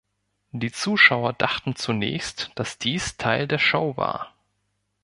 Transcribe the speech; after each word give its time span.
Die 0.51 0.71
Zuschauer 0.71 1.33
dachten 1.33 1.75
zunächst, 1.75 2.49
dass 2.55 2.79
dies 2.79 3.17
Teil 3.17 3.47
der 3.47 3.59
Show 3.59 3.97
war. 3.97 4.33